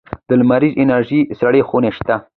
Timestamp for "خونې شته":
1.67-2.15